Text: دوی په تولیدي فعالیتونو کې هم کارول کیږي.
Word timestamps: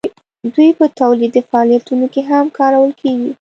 دوی 0.53 0.69
په 0.79 0.85
تولیدي 0.99 1.41
فعالیتونو 1.49 2.05
کې 2.13 2.21
هم 2.29 2.45
کارول 2.59 2.91
کیږي. 3.01 3.29